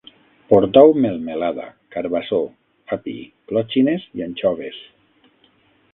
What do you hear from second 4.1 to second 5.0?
i anxoves